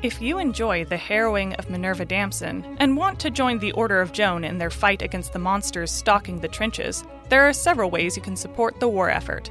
[0.00, 4.12] If you enjoy the harrowing of Minerva Damson and want to join the Order of
[4.12, 8.22] Joan in their fight against the monsters stalking the trenches, there are several ways you
[8.22, 9.50] can support the war effort.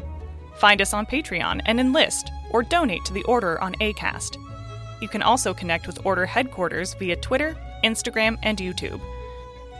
[0.55, 4.38] Find us on Patreon and enlist, or donate to the Order on ACAST.
[5.02, 9.02] You can also connect with Order headquarters via Twitter, Instagram, and YouTube.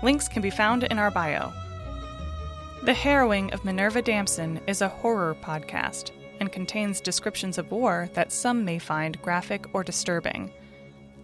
[0.04, 1.54] Links can be found in our bio.
[2.84, 8.32] The Harrowing of Minerva Damson is a horror podcast and contains descriptions of war that
[8.32, 10.52] some may find graphic or disturbing.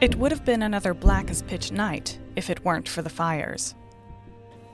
[0.00, 3.74] It would have been another black as pitch night if it weren't for the fires.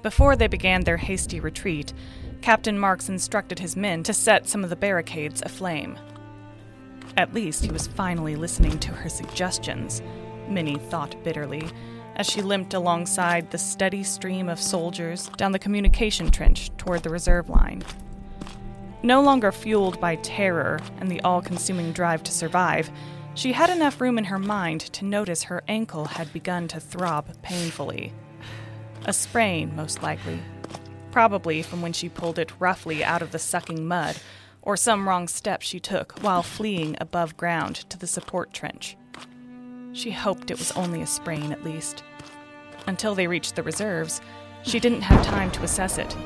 [0.02, 1.92] Before they began their hasty retreat,
[2.42, 5.98] Captain Marks instructed his men to set some of the barricades aflame.
[7.16, 10.00] At least he was finally listening to her suggestions,
[10.48, 11.68] Minnie thought bitterly,
[12.14, 17.10] as she limped alongside the steady stream of soldiers down the communication trench toward the
[17.10, 17.82] reserve line.
[19.02, 22.90] No longer fueled by terror and the all consuming drive to survive,
[23.36, 27.28] she had enough room in her mind to notice her ankle had begun to throb
[27.42, 28.12] painfully.
[29.04, 30.40] A sprain, most likely.
[31.12, 34.16] Probably from when she pulled it roughly out of the sucking mud,
[34.62, 38.96] or some wrong step she took while fleeing above ground to the support trench.
[39.92, 42.02] She hoped it was only a sprain, at least.
[42.86, 44.20] Until they reached the reserves,
[44.62, 46.16] she didn't have time to assess it.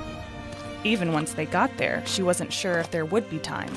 [0.85, 3.73] Even once they got there, she wasn't sure if there would be time.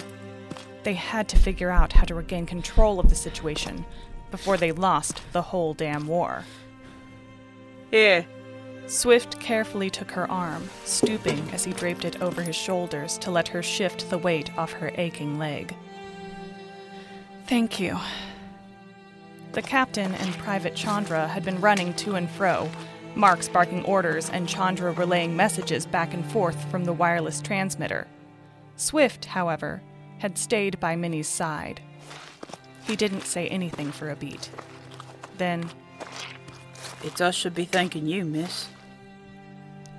[0.84, 3.86] They had to figure out how to regain control of the situation
[4.32, 6.44] before they lost the whole damn war.
[7.92, 8.26] Here.
[8.86, 13.48] Swift carefully took her arm, stooping as he draped it over his shoulders to let
[13.48, 15.74] her shift the weight off her aching leg.
[17.48, 17.98] Thank you.
[19.54, 22.70] The captain and Private Chandra had been running to and fro,
[23.16, 28.08] Marks barking orders and Chandra relaying messages back and forth from the wireless transmitter.
[28.76, 29.82] Swift, however,
[30.24, 31.82] had stayed by Minnie's side.
[32.88, 34.50] He didn't say anything for a beat.
[35.38, 35.70] Then,
[37.04, 38.70] It's us should be thanking you, miss.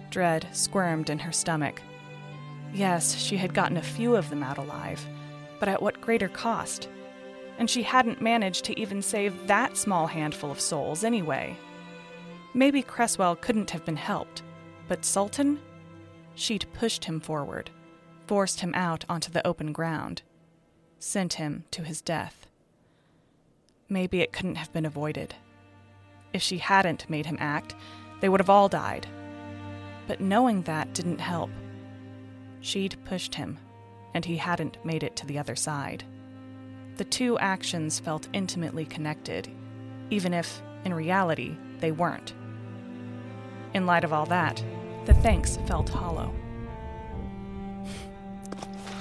[0.09, 1.83] dread squirmed in her stomach.
[2.73, 5.07] Yes, she had gotten a few of them out alive,
[5.61, 6.89] but at what greater cost?
[7.59, 11.55] And she hadn't managed to even save that small handful of souls anyway.
[12.55, 14.43] Maybe Cresswell couldn't have been helped,
[14.89, 15.61] but Sultan?
[16.35, 17.69] She'd pushed him forward,
[18.27, 20.23] forced him out onto the open ground,
[20.99, 22.47] sent him to his death.
[23.89, 25.35] Maybe it couldn't have been avoided.
[26.33, 27.75] If she hadn't made him act,
[28.21, 29.07] they would have all died.
[30.07, 31.51] But knowing that didn't help.
[32.61, 33.59] She'd pushed him,
[34.15, 36.05] and he hadn't made it to the other side.
[36.97, 39.49] The two actions felt intimately connected,
[40.11, 42.33] even if, in reality, they weren't.
[43.75, 44.63] In light of all that,
[45.05, 46.33] the thanks felt hollow.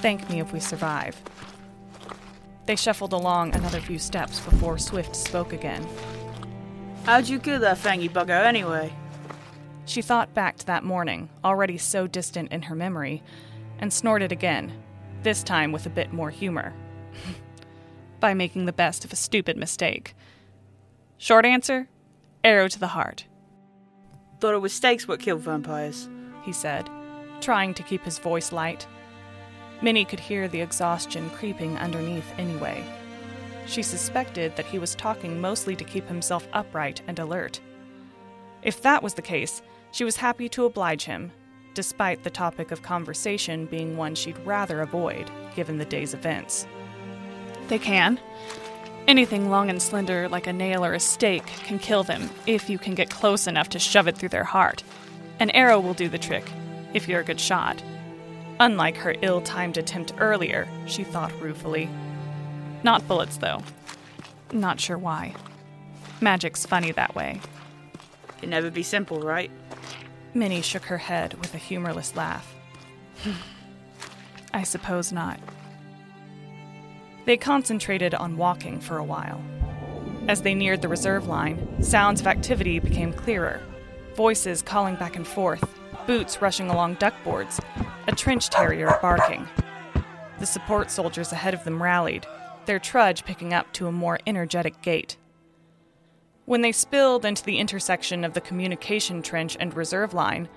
[0.04, 1.16] Thank me if we survive.
[2.66, 5.82] They shuffled along another few steps before Swift spoke again.
[7.04, 8.92] How'd you kill that fangy bugger anyway?
[9.86, 13.22] She thought back to that morning, already so distant in her memory,
[13.78, 14.74] and snorted again,
[15.22, 16.74] this time with a bit more humor.
[18.20, 20.14] By making the best of a stupid mistake.
[21.16, 21.88] Short answer
[22.44, 23.24] arrow to the heart,
[24.38, 26.10] Thought it was stakes what killed vampires.
[26.42, 26.90] he said,
[27.40, 28.86] trying to keep his voice light.
[29.84, 32.82] Minnie could hear the exhaustion creeping underneath anyway.
[33.66, 37.60] She suspected that he was talking mostly to keep himself upright and alert.
[38.62, 39.60] If that was the case,
[39.92, 41.32] she was happy to oblige him,
[41.74, 46.66] despite the topic of conversation being one she'd rather avoid, given the day's events.
[47.68, 48.18] They can.
[49.06, 52.78] Anything long and slender like a nail or a stake can kill them if you
[52.78, 54.82] can get close enough to shove it through their heart.
[55.40, 56.50] An arrow will do the trick,
[56.94, 57.82] if you're a good shot.
[58.60, 61.88] Unlike her ill timed attempt earlier, she thought ruefully.
[62.82, 63.62] Not bullets, though.
[64.52, 65.34] Not sure why.
[66.20, 67.40] Magic's funny that way.
[68.40, 69.50] Can never be simple, right?
[70.34, 72.54] Minnie shook her head with a humorless laugh.
[74.52, 75.40] I suppose not.
[77.24, 79.42] They concentrated on walking for a while.
[80.28, 83.60] As they neared the reserve line, sounds of activity became clearer.
[84.14, 87.60] Voices calling back and forth, boots rushing along duckboards,
[88.06, 89.48] a trench terrier barking.
[90.38, 92.26] The support soldiers ahead of them rallied,
[92.66, 95.16] their trudge picking up to a more energetic gait.
[96.46, 100.48] When they spilled into the intersection of the communication trench and reserve line,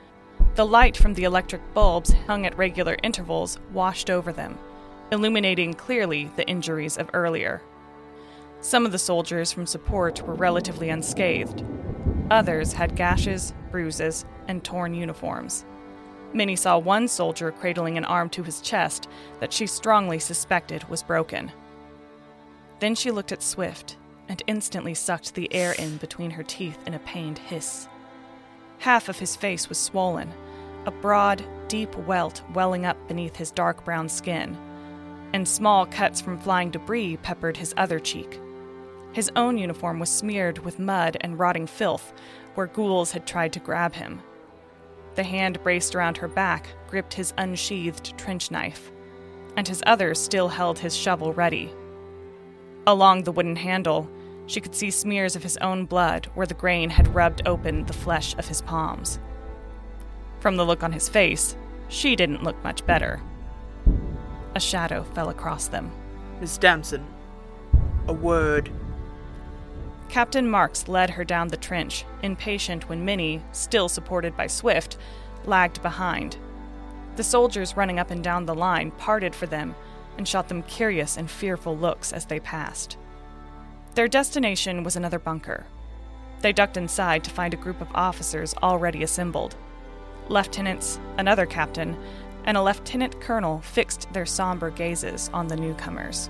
[0.56, 4.58] the light from the electric bulbs hung at regular intervals washed over them,
[5.12, 7.62] illuminating clearly the injuries of earlier.
[8.60, 11.64] Some of the soldiers from support were relatively unscathed.
[12.30, 15.66] Others had gashes, bruises, and torn uniforms.
[16.34, 19.08] Minnie saw one soldier cradling an arm to his chest
[19.40, 21.52] that she strongly suspected was broken.
[22.80, 23.96] Then she looked at Swift
[24.28, 27.88] and instantly sucked the air in between her teeth in a pained hiss.
[28.80, 30.34] Half of his face was swollen,
[30.86, 34.58] a broad, deep welt welling up beneath his dark brown skin,
[35.34, 38.40] and small cuts from flying debris peppered his other cheek.
[39.18, 42.14] His own uniform was smeared with mud and rotting filth
[42.54, 44.22] where ghouls had tried to grab him.
[45.16, 48.92] The hand braced around her back gripped his unsheathed trench knife,
[49.56, 51.74] and his other still held his shovel ready.
[52.86, 54.08] Along the wooden handle,
[54.46, 57.94] she could see smears of his own blood where the grain had rubbed open the
[57.94, 59.18] flesh of his palms.
[60.42, 63.20] From the look on his face, she didn't look much better.
[64.54, 65.92] A shadow fell across them.
[66.40, 67.04] Miss Damson,
[68.08, 68.70] a word.
[70.10, 74.98] Captain Marks led her down the trench, impatient when Minnie, still supported by Swift,
[75.46, 76.38] lagged behind.
[77.18, 79.76] The soldiers running up and down the line parted for them
[80.18, 82.98] and shot them curious and fearful looks as they passed.
[83.96, 85.66] Their destination was another bunker.
[86.42, 89.56] They ducked inside to find a group of officers already assembled.
[90.30, 91.98] Lieutenants, another captain,
[92.46, 96.30] and a lieutenant colonel fixed their somber gazes on the newcomers.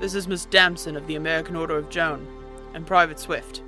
[0.00, 2.26] This is Miss Damson of the American Order of Joan,
[2.74, 3.62] and Private Swift.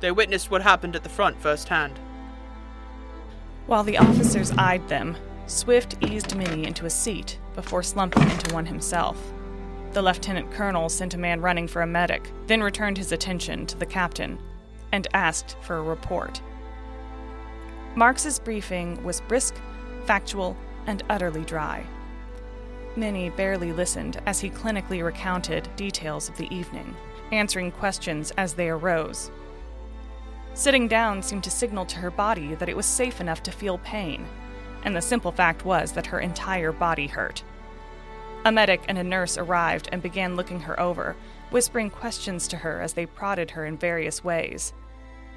[0.00, 1.98] They witnessed what happened at the front firsthand.
[3.66, 5.16] While the officers eyed them,
[5.46, 9.16] Swift eased Minnie into a seat before slumping into one himself.
[9.92, 13.76] The lieutenant colonel sent a man running for a medic, then returned his attention to
[13.76, 14.38] the captain
[14.92, 16.40] and asked for a report.
[17.94, 19.54] Marks's briefing was brisk,
[20.04, 20.56] factual,
[20.86, 21.86] and utterly dry.
[22.94, 26.94] Minnie barely listened as he clinically recounted details of the evening,
[27.32, 29.30] answering questions as they arose.
[30.54, 33.78] Sitting down seemed to signal to her body that it was safe enough to feel
[33.78, 34.26] pain,
[34.84, 37.42] and the simple fact was that her entire body hurt.
[38.44, 41.16] A medic and a nurse arrived and began looking her over,
[41.50, 44.72] whispering questions to her as they prodded her in various ways.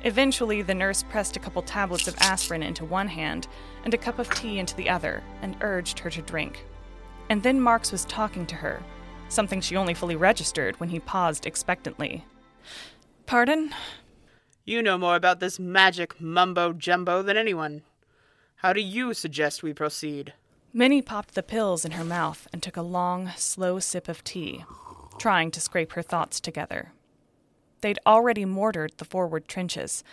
[0.03, 3.47] Eventually, the nurse pressed a couple tablets of aspirin into one hand
[3.83, 6.63] and a cup of tea into the other and urged her to drink.
[7.29, 8.81] And then Marks was talking to her,
[9.29, 12.25] something she only fully registered when he paused expectantly.
[13.25, 13.73] Pardon?
[14.65, 17.83] You know more about this magic mumbo jumbo than anyone.
[18.57, 20.33] How do you suggest we proceed?
[20.73, 24.65] Minnie popped the pills in her mouth and took a long, slow sip of tea,
[25.17, 26.91] trying to scrape her thoughts together.
[27.81, 30.03] They'd already mortared the forward trenches,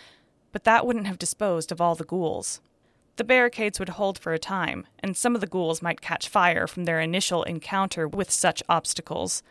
[0.51, 2.61] but that wouldn't have disposed of all the ghouls.
[3.17, 6.67] The barricades would hold for a time, and some of the ghouls might catch fire
[6.67, 9.41] from their initial encounter with such obstacles,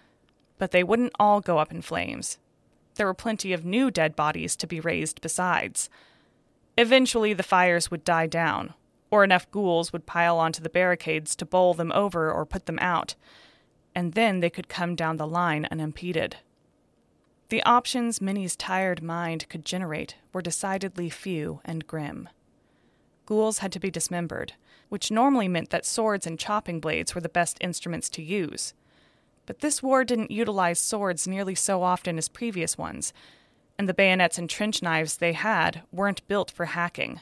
[0.57, 2.39] but they wouldn't all go up in flames.
[2.95, 5.91] There were plenty of new dead bodies to be raised besides.
[6.79, 8.73] Eventually, the fires would die down,
[9.11, 12.79] or enough ghouls would pile onto the barricades to bowl them over or put them
[12.79, 13.17] out,
[13.97, 16.37] and then they could come down the line unimpeded.
[17.49, 22.29] The options Minnie's tired mind could generate were decidedly few and grim
[23.27, 24.55] ghouls had to be dismembered,
[24.89, 28.73] which normally meant that swords and chopping blades were the best instruments to use.
[29.45, 33.13] But this war didn't utilize swords nearly so often as previous ones,
[33.79, 37.21] and the bayonets and trench knives they had weren't built for hacking.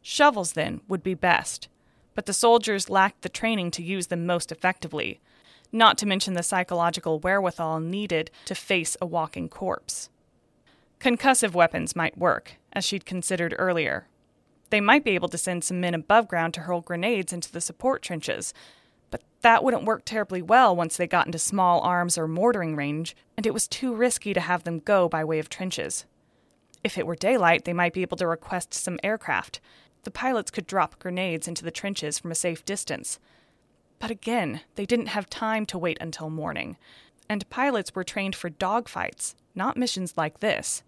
[0.00, 1.68] Shovels, then, would be best,
[2.14, 5.20] but the soldiers lacked the training to use them most effectively,
[5.72, 10.08] not to mention the psychological wherewithal needed to face a walking corpse.
[10.98, 14.06] Concussive weapons might work, as she'd considered earlier,
[14.70, 17.60] they might be able to send some men above ground to hurl grenades into the
[17.60, 18.52] support trenches,
[19.10, 23.16] But that wouldn't work terribly well once they got into small arms or mortaring range,
[23.36, 26.04] and it was too risky to have them go by way of trenches.
[26.82, 29.60] If it were daylight, they might be able to request some aircraft.
[30.02, 33.18] The pilots could drop grenades into the trenches from a safe distance.
[33.98, 36.76] But again, they didn't have time to wait until morning,
[37.28, 40.82] and pilots were trained for dogfights, not missions like this.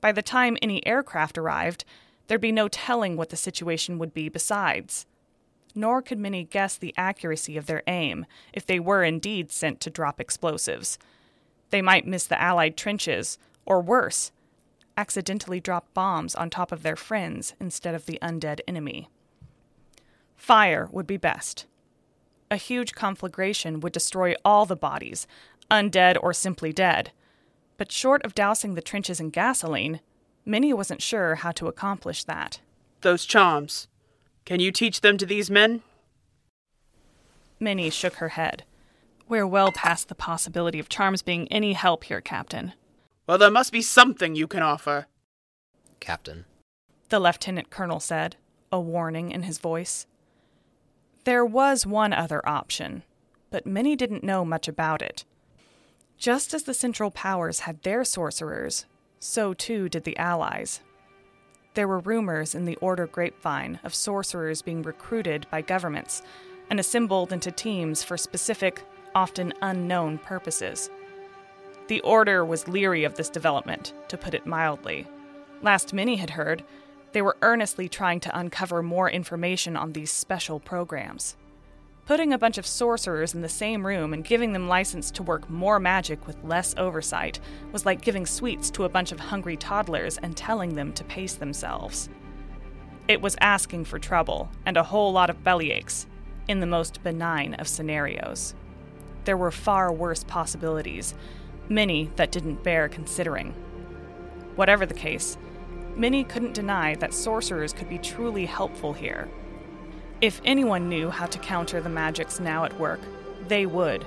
[0.00, 1.84] By the time any aircraft arrived,
[2.30, 5.04] there'd be no telling what the situation would be besides.
[5.74, 9.90] Nor could Minnie guess the accuracy of their aim if they were indeed sent to
[9.90, 10.96] drop explosives.
[11.70, 14.30] They might miss the Allied trenches, or worse,
[14.96, 19.08] accidentally drop bombs on top of their friends instead of the undead enemy.
[20.36, 21.66] Fire would be best.
[22.48, 25.26] A huge conflagration would destroy all the bodies,
[25.68, 27.10] undead or simply dead.
[27.76, 29.98] But short of dousing the trenches in gasoline,
[30.44, 32.60] Minnie wasn't sure how to accomplish that.
[33.02, 33.88] Those charms.
[34.44, 35.82] Can you teach them to these men?
[37.58, 38.64] Minnie shook her head.
[39.28, 42.72] We're well past the possibility of charms being any help here, Captain.
[43.26, 45.06] Well, there must be something you can offer.
[46.00, 46.46] Captain.
[47.10, 48.36] The lieutenant colonel said,
[48.72, 50.06] a warning in his voice.
[51.24, 53.02] There was one other option,
[53.50, 55.24] but Minnie didn't know much about it.
[56.18, 58.86] Just as the Central Powers had their sorcerers,
[59.20, 60.80] so too did the Allies.
[61.74, 66.22] There were rumors in the Order grapevine of sorcerers being recruited by governments
[66.68, 68.82] and assembled into teams for specific,
[69.14, 70.90] often unknown purposes.
[71.88, 75.06] The Order was leery of this development, to put it mildly.
[75.62, 76.64] Last Minnie had heard,
[77.12, 81.36] they were earnestly trying to uncover more information on these special programs.
[82.10, 85.48] Putting a bunch of sorcerers in the same room and giving them license to work
[85.48, 87.38] more magic with less oversight
[87.70, 91.34] was like giving sweets to a bunch of hungry toddlers and telling them to pace
[91.34, 92.08] themselves.
[93.06, 96.06] It was asking for trouble and a whole lot of bellyaches,
[96.48, 98.56] in the most benign of scenarios.
[99.24, 101.14] There were far worse possibilities,
[101.68, 103.54] many that didn't bear considering.
[104.56, 105.38] Whatever the case,
[105.94, 109.28] Minnie couldn't deny that sorcerers could be truly helpful here.
[110.20, 113.00] If anyone knew how to counter the magics now at work,
[113.48, 114.04] they would.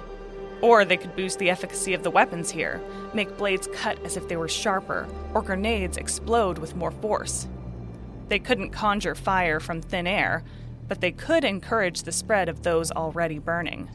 [0.62, 2.79] Or they could boost the efficacy of the weapons here,
[3.15, 7.48] make blades cut as if they were sharper, or grenades explode with more force.
[8.27, 10.43] They couldn't conjure fire from thin air,
[10.88, 13.89] but they could encourage the spread of those already burning.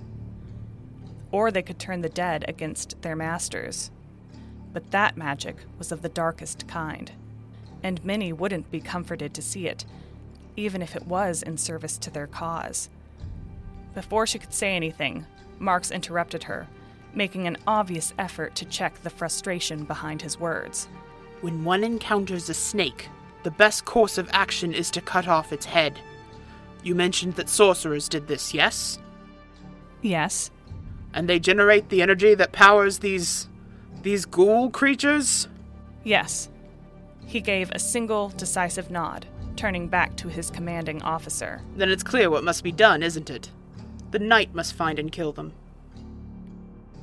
[1.31, 3.93] Or they could turn the dead against their masters.
[4.73, 7.13] But that magic was of the darkest kind,
[7.81, 9.85] and many wouldn't be comforted to see it
[10.59, 12.91] even if it was in service to their cause.
[13.95, 15.25] Before she could say anything,
[15.61, 16.67] Marks interrupted her,
[17.15, 20.89] making an obvious effort to check the frustration behind his words.
[21.41, 23.09] When one encounters a snake,
[23.45, 25.99] the best course of action is to cut off its head.
[26.83, 28.99] You mentioned that sorcerers did this, yes?
[30.03, 30.51] Yes.
[31.15, 33.49] And they generate the energy that powers these.
[34.03, 35.49] these ghoul creatures?
[36.03, 36.49] Yes.
[37.27, 39.27] He gave a single decisive nod
[39.59, 41.61] turning back to his commanding officer.
[41.77, 43.51] Then it's clear what must be done, isn't it?
[44.13, 45.53] The knight must find and kill them.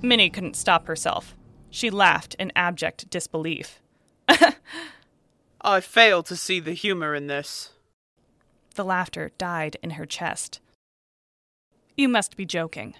[0.01, 1.35] Minnie couldn't stop herself.
[1.69, 3.81] She laughed in abject disbelief.
[5.61, 7.73] I fail to see the humor in this.
[8.75, 10.61] The laughter died in her chest.
[11.97, 12.95] You must be joking.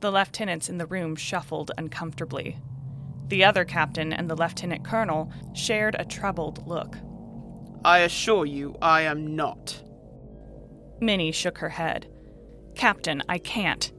[0.00, 2.58] The lieutenants in the room shuffled uncomfortably.
[3.28, 6.96] The other captain and the lieutenant colonel shared a troubled look.
[7.84, 9.82] I assure you, I am not.
[11.00, 12.06] Minnie shook her head.
[12.74, 13.92] Captain, I can't.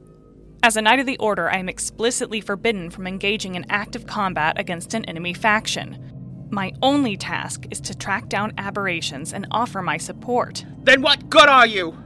[0.62, 4.58] As a Knight of the Order, I am explicitly forbidden from engaging in active combat
[4.58, 6.48] against an enemy faction.
[6.50, 10.64] My only task is to track down aberrations and offer my support.
[10.82, 11.96] Then what good are you?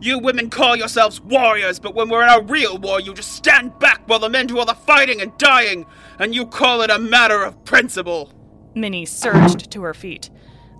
[0.00, 3.76] You women call yourselves warriors, but when we're in a real war, you just stand
[3.80, 5.86] back while the men do all the fighting and dying,
[6.18, 8.32] and you call it a matter of principle.
[8.74, 10.30] Minnie surged to her feet.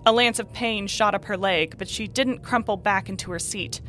[0.06, 3.40] A lance of pain shot up her leg, but she didn't crumple back into her
[3.40, 3.80] seat.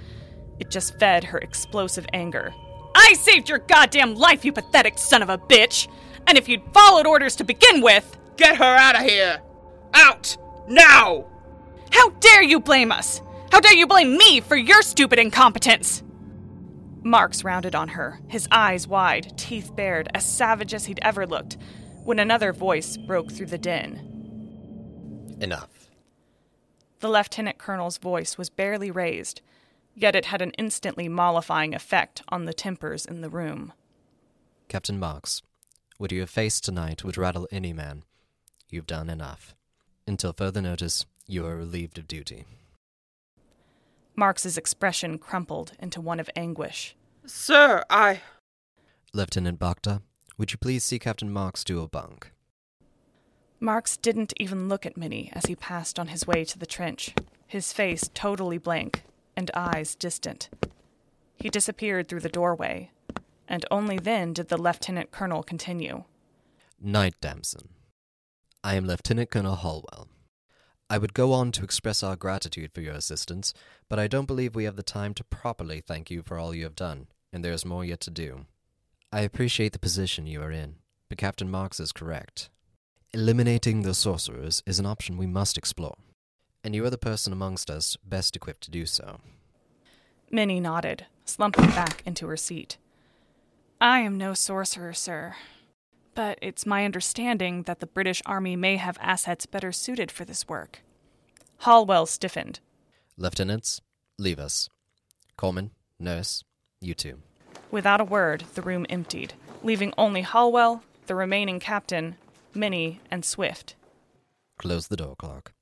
[0.60, 2.54] It just fed her explosive anger.
[2.96, 5.88] I saved your goddamn life, you pathetic son of a bitch!
[6.26, 8.18] And if you'd followed orders to begin with.
[8.36, 9.40] Get her out of here!
[9.94, 10.36] Out!
[10.68, 11.28] Now!
[11.92, 13.22] How dare you blame us?
[13.52, 16.02] How dare you blame me for your stupid incompetence?
[17.04, 21.58] Marks rounded on her, his eyes wide, teeth bared, as savage as he'd ever looked,
[22.04, 25.38] when another voice broke through the din.
[25.40, 25.77] Enough.
[27.00, 29.42] The lieutenant colonel's voice was barely raised,
[29.94, 33.74] yet it had an instantly mollifying effect on the tempers in the room.
[34.68, 35.42] Captain Marks,
[35.98, 38.04] what you have faced tonight would rattle any man.
[38.70, 39.56] You've done enough.
[40.08, 42.46] Until further notice, you are relieved of duty.
[44.16, 46.96] Marks's expression crumpled into one of anguish.
[47.26, 48.22] Sir, I.
[49.14, 50.02] Lieutenant Bacta,
[50.38, 52.32] would you please see Captain Marks to a bunk?
[53.60, 57.16] Marks didn't even look at Minnie as he passed on his way to the trench,
[57.48, 59.04] his face totally blank
[59.36, 60.50] and eyes distant.
[61.36, 62.92] He disappeared through the doorway,
[63.48, 66.04] and only then did the lieutenant colonel continue.
[66.80, 67.70] Knight Damson.
[68.64, 70.08] I am Lieutenant Colonel Hallwell.
[70.90, 73.54] I would go on to express our gratitude for your assistance,
[73.90, 76.64] but I don't believe we have the time to properly thank you for all you
[76.64, 78.46] have done, and there is more yet to do.
[79.12, 80.76] I appreciate the position you are in,
[81.10, 82.50] but Captain Marks is correct.
[83.14, 85.96] Eliminating the sorcerers is an option we must explore,
[86.62, 89.20] and you are the person amongst us best equipped to do so.
[90.30, 92.78] Minnie nodded, slumping back into her seat.
[93.80, 95.36] I am no sorcerer, sir,
[96.16, 100.50] but it's my understanding that the British Army may have assets better suited for this
[100.50, 100.82] work.
[101.60, 102.60] Hallwell stiffened.
[103.16, 103.80] Lieutenants,
[104.20, 104.68] leave us.
[105.38, 106.44] Coleman, nurse,
[106.82, 107.20] you two.
[107.72, 109.34] Without a word, the room emptied,
[109.64, 112.18] leaving only Hallwell, the remaining captain,
[112.58, 113.76] Minnie, and Swift.
[114.58, 115.54] Close the door, Clark.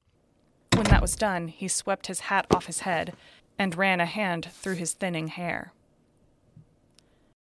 [0.73, 3.13] When that was done, he swept his hat off his head
[3.59, 5.73] and ran a hand through his thinning hair.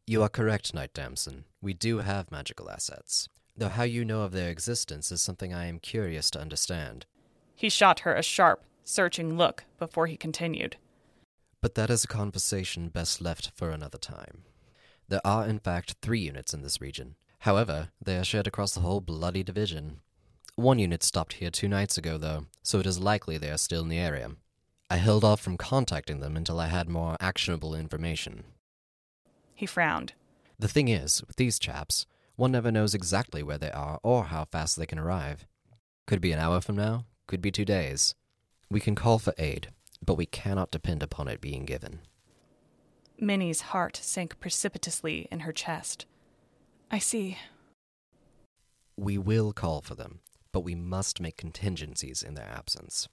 [0.06, 1.44] You are correct, Knight Damson.
[1.60, 5.66] We do have magical assets, though how you know of their existence is something I
[5.66, 7.06] am curious to understand.
[7.54, 10.76] He shot her a sharp, searching look before he continued.
[11.60, 14.44] But that is a conversation best left for another time.
[15.08, 17.16] There are, in fact, three units in this region.
[17.40, 20.00] However, they are shared across the whole bloody division.
[20.56, 23.82] One unit stopped here two nights ago, though, so it is likely they are still
[23.82, 24.32] in the area.
[24.90, 28.44] I held off from contacting them until I had more actionable information.
[29.54, 30.14] He frowned.
[30.58, 34.44] The thing is, with these chaps, one never knows exactly where they are or how
[34.46, 35.46] fast they can arrive.
[36.06, 38.14] Could be an hour from now, could be two days.
[38.70, 39.68] We can call for aid,
[40.04, 42.00] but we cannot depend upon it being given.
[43.18, 46.06] Minnie's heart sank precipitously in her chest.
[46.90, 47.36] I see.
[48.96, 50.20] We will call for them,
[50.52, 53.08] but we must make contingencies in their absence.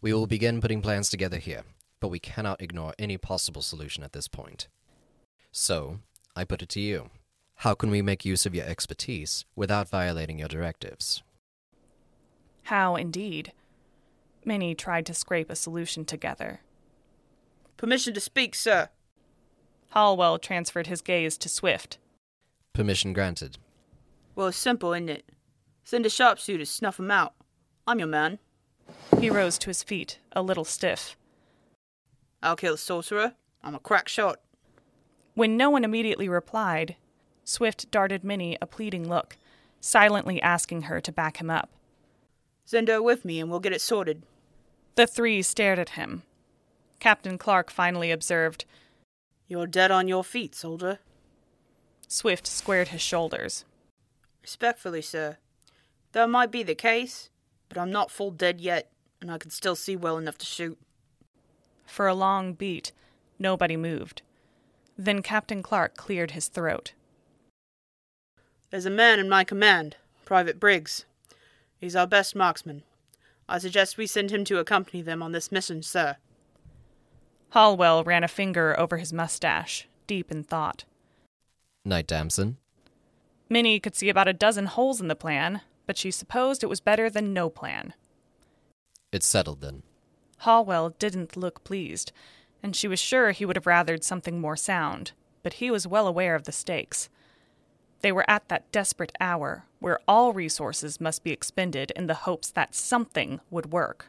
[0.00, 1.64] We will begin putting plans together here,
[2.00, 4.68] but we cannot ignore any possible solution at this point.
[5.50, 5.98] So,
[6.36, 7.10] I put it to you.
[7.56, 11.22] How can we make use of your expertise without violating your directives?
[12.64, 13.52] How indeed?
[14.44, 16.60] Minnie tried to scrape a solution together.
[17.76, 18.90] Permission to speak, sir.
[19.94, 21.98] Hallwell transferred his gaze to Swift.
[22.78, 23.58] Permission granted.
[24.36, 25.24] Well, it's simple, isn't it?
[25.82, 27.34] Send a sharpshooter to snuff 'em out.
[27.88, 28.38] I'm your man.
[29.18, 31.16] He rose to his feet, a little stiff.
[32.40, 33.34] I'll kill the sorcerer.
[33.64, 34.40] I'm a crack shot.
[35.34, 36.94] When no one immediately replied,
[37.42, 39.36] Swift darted Minnie a pleading look,
[39.80, 41.70] silently asking her to back him up.
[42.64, 44.22] Send her with me and we'll get it sorted.
[44.94, 46.22] The three stared at him.
[47.00, 48.66] Captain Clark finally observed,
[49.48, 51.00] You're dead on your feet, soldier.
[52.08, 53.66] Swift squared his shoulders.
[54.42, 55.36] Respectfully, sir.
[56.12, 57.28] That might be the case,
[57.68, 58.90] but I'm not full dead yet,
[59.20, 60.78] and I can still see well enough to shoot.
[61.84, 62.92] For a long beat,
[63.38, 64.22] nobody moved.
[64.96, 66.92] Then Captain Clark cleared his throat.
[68.70, 71.04] There's a man in my command, Private Briggs.
[71.78, 72.82] He's our best marksman.
[73.48, 76.16] I suggest we send him to accompany them on this mission, sir.
[77.54, 80.84] Hallwell ran a finger over his mustache, deep in thought.
[81.88, 82.58] Knight Damson,
[83.48, 86.80] Minnie could see about a dozen holes in the plan, but she supposed it was
[86.80, 87.94] better than no plan.
[89.10, 89.82] it's settled then.
[90.40, 92.12] Hallwell didn't look pleased,
[92.62, 96.06] and she was sure he would have rathered something more sound, but he was well
[96.06, 97.08] aware of the stakes.
[98.02, 102.50] They were at that desperate hour where all resources must be expended in the hopes
[102.50, 104.06] that something would work.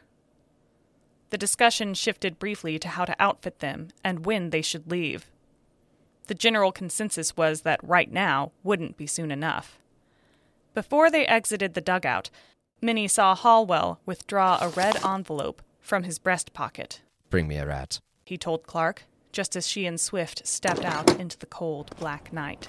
[1.30, 5.30] The discussion shifted briefly to how to outfit them and when they should leave.
[6.30, 9.80] The general consensus was that right now wouldn't be soon enough.
[10.74, 12.30] Before they exited the dugout,
[12.80, 17.02] Minnie saw Hallwell withdraw a red envelope from his breast pocket.
[17.30, 17.98] Bring me a rat.
[18.24, 22.68] He told Clark, just as she and Swift stepped out into the cold black night.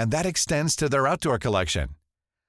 [0.00, 1.90] and that extends to their outdoor collection.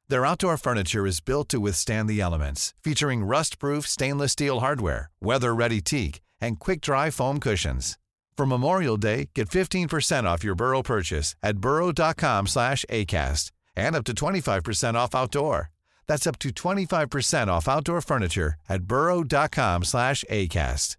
[0.07, 5.81] Their outdoor furniture is built to withstand the elements, featuring rust-proof stainless steel hardware, weather-ready
[5.81, 7.97] teak, and quick-dry foam cushions.
[8.37, 14.05] For Memorial Day, get 15% off your Burrow purchase at burrow.com slash ACAST and up
[14.05, 15.71] to 25% off outdoor.
[16.07, 20.95] That's up to 25% off outdoor furniture at burrow.com slash ACAST.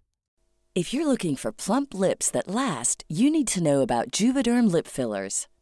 [0.75, 4.87] If you're looking for plump lips that last, you need to know about Juvederm lip
[4.87, 5.47] fillers.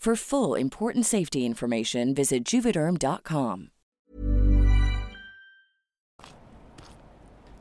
[0.00, 3.70] For full important safety information, visit juvederm.com.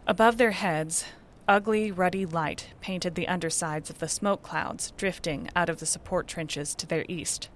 [0.08, 1.04] Above their heads,
[1.50, 6.30] ugly, ruddy light painted the undersides of the smoke clouds drifting out of the support
[6.30, 7.50] trenches to their east.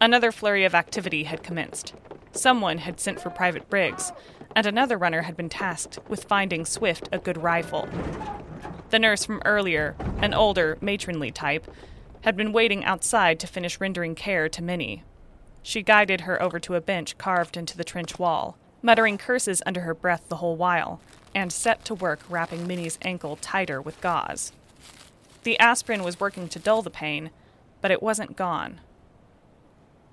[0.00, 1.94] Another flurry of activity had commenced.
[2.30, 4.12] Someone had sent for Private Briggs,
[4.54, 7.88] and another runner had been tasked with finding Swift a good rifle.
[8.90, 11.66] The nurse from earlier, an older, matronly type,
[12.24, 15.02] had been waiting outside to finish rendering care to Minnie.
[15.62, 19.82] She guided her over to a bench carved into the trench wall, muttering curses under
[19.82, 21.02] her breath the whole while,
[21.34, 24.52] and set to work wrapping Minnie's ankle tighter with gauze.
[25.42, 27.28] The aspirin was working to dull the pain,
[27.82, 28.80] but it wasn't gone.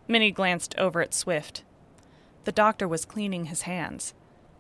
[0.06, 1.64] Minnie glanced over at Swift.
[2.44, 4.14] The doctor was cleaning his hands,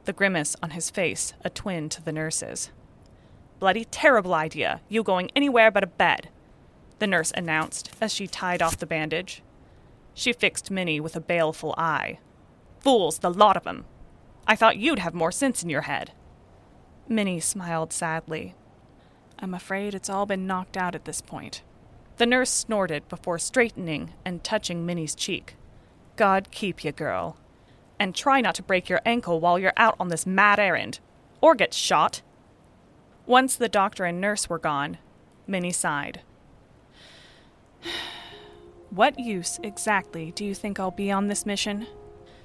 [0.05, 2.71] the grimace on his face a twin to the nurse's.
[3.59, 6.29] Bloody terrible idea, you going anywhere but a bed,
[7.01, 9.41] the nurse announced as she tied off the bandage.
[10.13, 12.19] She fixed Minnie with a baleful eye.
[12.79, 13.85] Fools, the lot of 'em!
[14.45, 16.11] I thought you'd have more sense in your head.
[17.07, 18.53] Minnie smiled sadly.
[19.39, 21.63] I'm afraid it's all been knocked out at this point.
[22.17, 25.55] The nurse snorted before straightening and touching Minnie's cheek.
[26.17, 27.35] God keep you, girl.
[27.97, 30.99] And try not to break your ankle while you're out on this mad errand,
[31.41, 32.21] or get shot.
[33.25, 34.99] Once the doctor and nurse were gone,
[35.47, 36.21] Minnie sighed.
[38.89, 41.87] What use exactly do you think I'll be on this mission?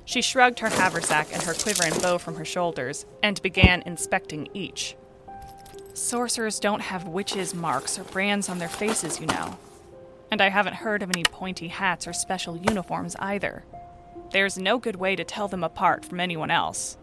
[0.04, 4.48] She shrugged her haversack and her quiver and bow from her shoulders and began inspecting
[4.54, 4.94] each.
[5.94, 9.58] Sorcerers don't have witches' marks or brands on their faces, you know.
[10.30, 13.64] And I haven't heard of any pointy hats or special uniforms either.
[14.30, 16.96] There's no good way to tell them apart from anyone else.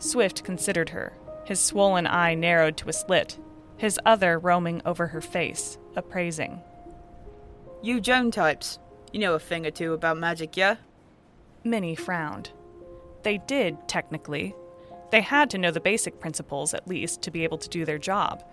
[0.00, 1.12] Swift considered her,
[1.44, 3.38] his swollen eye narrowed to a slit,
[3.76, 6.62] his other roaming over her face, appraising.
[7.82, 8.78] You Joan types.
[9.10, 10.76] You know a thing or two about magic, yeah?
[11.64, 12.50] Minnie frowned.
[13.22, 14.54] They did, technically.
[15.10, 17.98] They had to know the basic principles, at least, to be able to do their
[17.98, 18.44] job.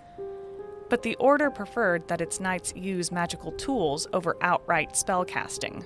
[0.89, 5.85] But the Order preferred that its knights use magical tools over outright spellcasting.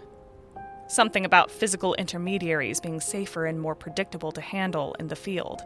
[0.87, 5.63] Something about physical intermediaries being safer and more predictable to handle in the field.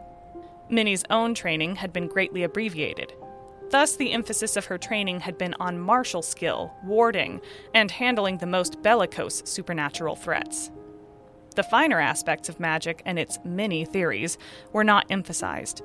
[0.70, 3.12] Minnie's own training had been greatly abbreviated.
[3.70, 7.40] Thus, the emphasis of her training had been on martial skill, warding,
[7.74, 10.70] and handling the most bellicose supernatural threats.
[11.56, 14.38] The finer aspects of magic and its many theories
[14.72, 15.82] were not emphasized,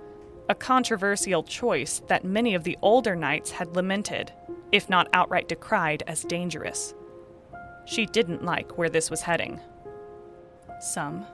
[0.50, 4.32] a controversial choice that many of the older knights had lamented,
[4.72, 6.94] if not outright decried as dangerous.
[7.86, 9.60] She didn't like where this was heading.
[10.82, 11.26] Some.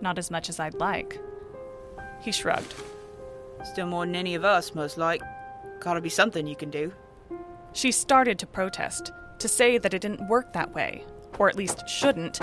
[0.00, 1.20] Not as much as I'd like.
[2.20, 2.74] He shrugged.
[3.64, 5.22] Still more than any of us, most like.
[5.80, 6.92] Gotta be something you can do.
[7.72, 11.04] She started to protest, to say that it didn't work that way,
[11.38, 12.40] or at least shouldn't,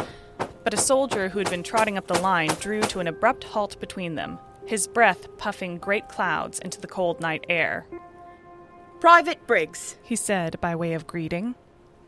[0.64, 3.80] But a soldier who had been trotting up the line drew to an abrupt halt
[3.80, 7.86] between them, his breath puffing great clouds into the cold night air.
[9.02, 11.56] Private Briggs, he said by way of greeting.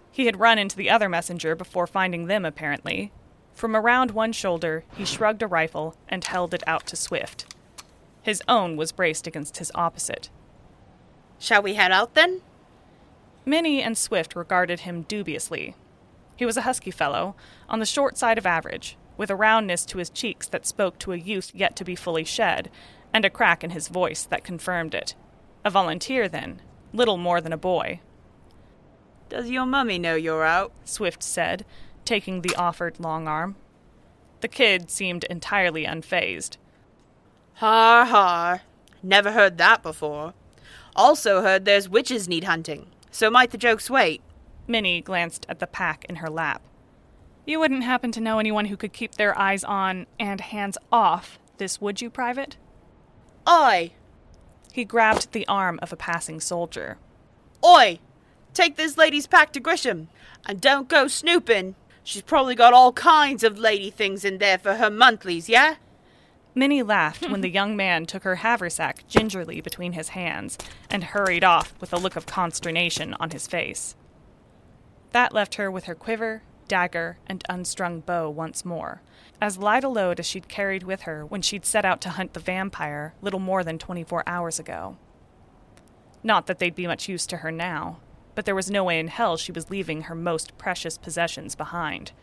[0.09, 3.11] He had run into the other messenger before finding them, apparently.
[3.53, 7.53] From around one shoulder, he shrugged a rifle and held it out to Swift.
[8.21, 10.29] His own was braced against his opposite.
[11.39, 12.41] Shall we head out then?
[13.45, 15.75] Minnie and Swift regarded him dubiously.
[16.35, 17.35] He was a husky fellow,
[17.69, 21.13] on the short side of average, with a roundness to his cheeks that spoke to
[21.13, 22.69] a youth yet to be fully shed,
[23.13, 25.15] and a crack in his voice that confirmed it.
[25.63, 28.01] A volunteer, then, little more than a boy.
[29.29, 30.71] Does your mummy know you're out?
[30.83, 31.65] Swift said,
[32.03, 33.55] taking the offered long arm.
[34.41, 36.57] The kid seemed entirely unfazed.
[37.55, 38.61] Har har.
[39.01, 40.33] Never heard that before.
[40.95, 44.21] Also heard there's witches need hunting, so might the jokes wait.
[44.67, 46.61] Minnie glanced at the pack in her lap.
[47.45, 51.37] You wouldn't happen to know anyone who could keep their eyes on and hands off
[51.57, 52.57] this, would you, Private?
[53.47, 53.91] Oi!
[54.73, 56.97] He grabbed the arm of a passing soldier.
[57.63, 57.99] Oi!
[58.53, 60.07] Take this lady's pack to Grisham,
[60.45, 61.75] and don't go snooping.
[62.03, 65.75] She's probably got all kinds of lady things in there for her monthlies, yeah?
[66.57, 70.57] Minnie laughed when the young man took her haversack gingerly between his hands
[70.89, 73.95] and hurried off with a look of consternation on his face.
[75.11, 79.01] That left her with her quiver, dagger, and unstrung bow once more,
[79.41, 82.33] as light a load as she'd carried with her when she'd set out to hunt
[82.33, 84.97] the vampire little more than 24 hours ago.
[86.23, 87.99] Not that they'd be much use to her now,
[88.33, 92.13] but there was no way in hell she was leaving her most precious possessions behind.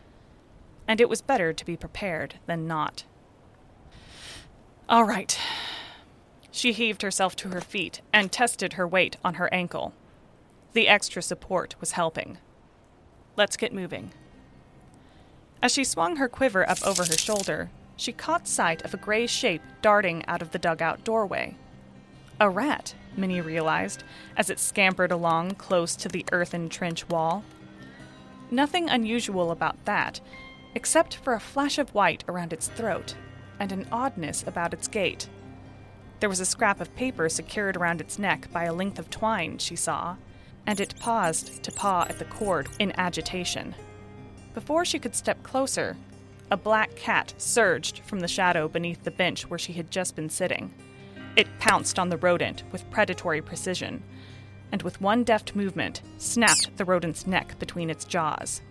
[0.87, 3.05] And it was better to be prepared than not.
[4.93, 5.35] All right.
[6.51, 9.91] She heaved herself to her feet and tested her weight on her ankle.
[10.73, 12.37] The extra support was helping.
[13.35, 14.11] Let's get moving.
[15.63, 19.25] As she swung her quiver up over her shoulder, she caught sight of a gray
[19.25, 21.55] shape darting out of the dugout doorway.
[22.39, 24.03] A rat, Minnie realized,
[24.37, 27.43] as it scampered along close to the earthen trench wall.
[28.51, 30.21] Nothing unusual about that,
[30.75, 33.15] except for a flash of white around its throat
[33.63, 35.29] and an oddness about its gait.
[36.19, 39.57] There was a scrap of paper secured around its neck by a length of twine,
[39.57, 40.17] she saw,
[40.67, 43.73] and it paused to paw at the cord in agitation.
[44.53, 45.95] Before she could step closer,
[46.51, 50.29] a black cat surged from the shadow beneath the bench where she had just been
[50.29, 50.73] sitting.
[51.37, 54.03] It pounced on the rodent with predatory precision,
[54.73, 58.61] and with one deft movement, snapped the rodent's neck between its jaws.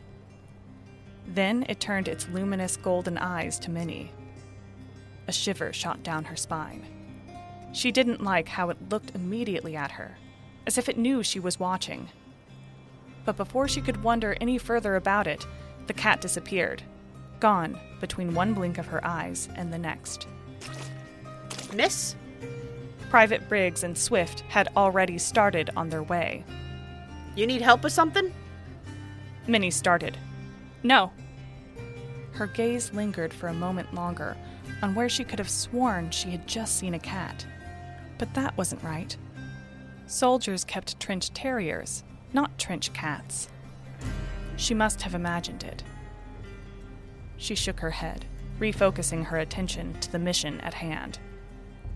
[1.26, 4.12] Then it turned its luminous golden eyes to Minnie.
[5.28, 6.84] A shiver shot down her spine.
[7.72, 10.18] She didn't like how it looked immediately at her,
[10.66, 12.08] as if it knew she was watching.
[13.24, 15.46] But before she could wonder any further about it,
[15.86, 16.82] the cat disappeared,
[17.40, 20.26] gone between one blink of her eyes and the next.
[21.74, 22.16] Miss?
[23.08, 26.44] Private Briggs and Swift had already started on their way.
[27.34, 28.32] You need help with something?
[29.46, 30.16] Minnie started.
[30.82, 31.12] No.
[32.32, 34.36] Her gaze lingered for a moment longer
[34.82, 37.46] on where she could have sworn she had just seen a cat.
[38.18, 39.16] But that wasn't right.
[40.06, 43.48] Soldiers kept trench terriers, not trench cats.
[44.56, 45.82] She must have imagined it.
[47.36, 48.26] She shook her head,
[48.60, 51.18] refocusing her attention to the mission at hand.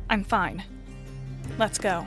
[0.09, 0.65] I'm fine.
[1.59, 2.07] Let's go.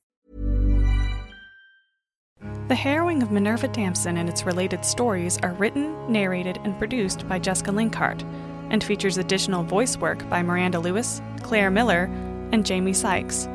[2.71, 7.37] The Harrowing of Minerva Damson and its related stories are written, narrated, and produced by
[7.37, 8.23] Jessica Linkhart
[8.69, 12.05] and features additional voice work by Miranda Lewis, Claire Miller,
[12.53, 13.47] and Jamie Sykes.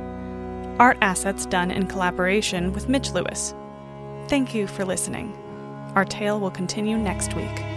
[0.78, 3.54] Art assets done in collaboration with Mitch Lewis.
[4.28, 5.34] Thank you for listening.
[5.94, 7.75] Our tale will continue next week.